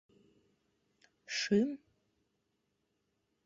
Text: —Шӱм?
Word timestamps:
—Шӱм? 1.37 1.69